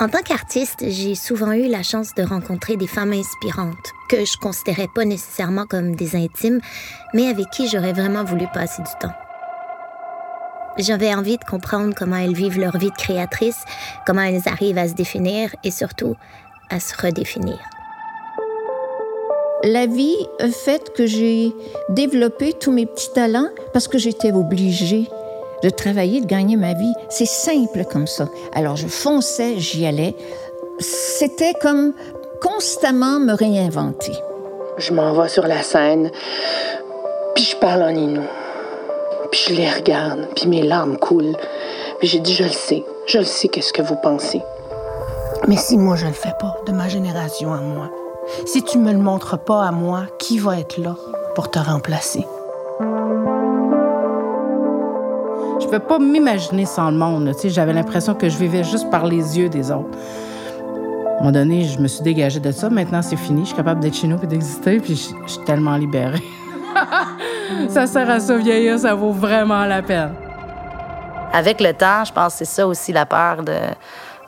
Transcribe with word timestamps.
En 0.00 0.08
tant 0.08 0.22
qu'artiste, 0.22 0.84
j'ai 0.88 1.14
souvent 1.14 1.52
eu 1.52 1.68
la 1.68 1.84
chance 1.84 2.14
de 2.14 2.24
rencontrer 2.24 2.76
des 2.76 2.88
femmes 2.88 3.12
inspirantes, 3.12 3.92
que 4.08 4.24
je 4.24 4.36
considérais 4.36 4.88
pas 4.92 5.04
nécessairement 5.04 5.66
comme 5.66 5.94
des 5.94 6.16
intimes, 6.16 6.60
mais 7.14 7.28
avec 7.28 7.48
qui 7.50 7.68
j'aurais 7.68 7.92
vraiment 7.92 8.24
voulu 8.24 8.46
passer 8.52 8.82
du 8.82 8.90
temps. 9.00 9.14
J'avais 10.78 11.14
envie 11.14 11.38
de 11.38 11.44
comprendre 11.44 11.94
comment 11.96 12.16
elles 12.16 12.34
vivent 12.34 12.58
leur 12.58 12.76
vie 12.76 12.90
de 12.90 12.96
créatrice, 12.96 13.64
comment 14.04 14.22
elles 14.22 14.42
arrivent 14.46 14.78
à 14.78 14.88
se 14.88 14.94
définir 14.94 15.54
et 15.62 15.70
surtout 15.70 16.16
à 16.70 16.80
se 16.80 17.00
redéfinir. 17.00 17.58
La 19.62 19.86
vie 19.86 20.16
a 20.40 20.48
fait 20.48 20.92
que 20.92 21.06
j'ai 21.06 21.52
développé 21.88 22.52
tous 22.52 22.72
mes 22.72 22.86
petits 22.86 23.12
talents 23.14 23.48
parce 23.72 23.86
que 23.86 23.98
j'étais 23.98 24.32
obligée 24.32 25.08
de 25.62 25.70
travailler, 25.70 26.20
de 26.20 26.26
gagner 26.26 26.56
ma 26.56 26.74
vie. 26.74 26.92
C'est 27.08 27.26
simple 27.26 27.84
comme 27.84 28.06
ça. 28.06 28.28
Alors 28.54 28.76
je 28.76 28.86
fonçais, 28.86 29.58
j'y 29.58 29.86
allais. 29.86 30.14
C'était 30.78 31.54
comme 31.54 31.92
constamment 32.40 33.18
me 33.20 33.32
réinventer. 33.32 34.12
Je 34.78 34.92
m'en 34.92 35.12
vais 35.14 35.28
sur 35.28 35.46
la 35.46 35.62
scène, 35.62 36.10
puis 37.34 37.44
je 37.44 37.56
parle 37.56 37.82
en 37.82 37.90
inou. 37.90 38.24
Puis 39.30 39.46
je 39.48 39.54
les 39.54 39.70
regarde, 39.70 40.28
puis 40.34 40.48
mes 40.48 40.62
larmes 40.62 40.96
coulent. 40.96 41.36
Puis 41.98 42.08
j'ai 42.08 42.20
dit, 42.20 42.34
je 42.34 42.44
le 42.44 42.50
sais, 42.50 42.84
je 43.06 43.18
le 43.18 43.24
sais 43.24 43.48
qu'est-ce 43.48 43.72
que 43.72 43.82
vous 43.82 43.96
pensez. 43.96 44.42
Mais 45.46 45.56
si 45.56 45.76
moi 45.76 45.96
je 45.96 46.06
le 46.06 46.12
fais 46.12 46.34
pas, 46.40 46.56
de 46.66 46.72
ma 46.72 46.88
génération 46.88 47.52
à 47.52 47.58
moi, 47.58 47.90
si 48.46 48.62
tu 48.62 48.78
me 48.78 48.92
le 48.92 48.98
montres 48.98 49.38
pas 49.38 49.62
à 49.62 49.70
moi, 49.70 50.04
qui 50.18 50.38
va 50.38 50.58
être 50.58 50.78
là 50.78 50.96
pour 51.34 51.50
te 51.50 51.58
remplacer? 51.58 52.26
Peux 55.74 55.80
pas 55.80 55.98
m'imaginer 55.98 56.66
sans 56.66 56.92
le 56.92 56.96
monde. 56.96 57.32
J'avais 57.46 57.72
l'impression 57.72 58.14
que 58.14 58.28
je 58.28 58.38
vivais 58.38 58.62
juste 58.62 58.88
par 58.92 59.06
les 59.06 59.36
yeux 59.36 59.48
des 59.48 59.72
autres. 59.72 59.98
À 59.98 61.14
un 61.14 61.18
moment 61.18 61.32
donné, 61.32 61.64
je 61.64 61.80
me 61.80 61.88
suis 61.88 62.04
dégagée 62.04 62.38
de 62.38 62.52
ça. 62.52 62.70
Maintenant, 62.70 63.02
c'est 63.02 63.16
fini. 63.16 63.40
Je 63.40 63.46
suis 63.46 63.56
capable 63.56 63.80
d'être 63.80 63.96
chez 63.96 64.06
nous 64.06 64.16
et 64.22 64.26
d'exister, 64.28 64.78
puis 64.78 64.94
je, 64.94 65.32
suis 65.32 65.44
tellement 65.44 65.74
libérée. 65.74 66.22
ça 67.68 67.88
sert 67.88 68.08
à 68.08 68.20
ça 68.20 68.36
vieillir, 68.36 68.78
ça 68.78 68.94
vaut 68.94 69.10
vraiment 69.10 69.64
la 69.64 69.82
peine. 69.82 70.14
Avec 71.32 71.60
le 71.60 71.72
temps, 71.72 72.04
je 72.04 72.12
pense 72.12 72.34
que 72.34 72.38
c'est 72.44 72.54
ça 72.54 72.68
aussi 72.68 72.92
la 72.92 73.04
peur 73.04 73.42
de 73.42 73.56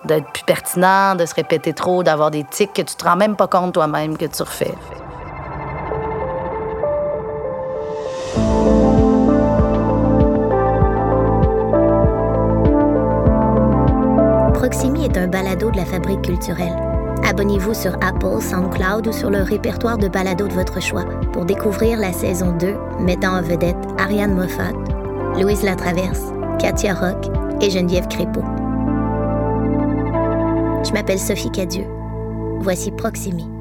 d'être 0.04 0.26
plus 0.32 0.44
pertinent, 0.44 1.14
de 1.14 1.26
se 1.26 1.34
répéter 1.34 1.72
trop, 1.72 2.02
d'avoir 2.02 2.32
des 2.32 2.42
tics 2.42 2.72
que 2.72 2.82
tu 2.82 2.96
te 2.96 3.04
rends 3.04 3.16
même 3.16 3.36
pas 3.36 3.46
compte 3.46 3.72
toi-même 3.72 4.16
que 4.18 4.26
tu 4.26 4.42
refais. 4.42 4.74
Proximi 14.68 15.04
est 15.04 15.16
un 15.16 15.28
balado 15.28 15.70
de 15.70 15.76
la 15.76 15.84
fabrique 15.84 16.22
culturelle. 16.22 16.74
Abonnez-vous 17.22 17.72
sur 17.72 17.94
Apple, 18.02 18.42
SoundCloud 18.42 19.06
ou 19.06 19.12
sur 19.12 19.30
le 19.30 19.42
répertoire 19.42 19.96
de 19.96 20.08
balados 20.08 20.48
de 20.48 20.54
votre 20.54 20.82
choix 20.82 21.04
pour 21.32 21.44
découvrir 21.44 22.00
la 22.00 22.12
saison 22.12 22.50
2 22.50 22.74
mettant 22.98 23.38
en 23.38 23.42
vedette 23.42 23.76
Ariane 23.96 24.34
Moffat, 24.34 24.72
Louise 25.40 25.62
Latraverse, 25.62 26.32
Katia 26.58 26.94
Rock 26.94 27.26
et 27.60 27.70
Geneviève 27.70 28.08
Crépeau. 28.08 28.42
Je 30.84 30.92
m'appelle 30.92 31.20
Sophie 31.20 31.52
Cadieux. 31.52 31.86
Voici 32.58 32.90
Proximi. 32.90 33.55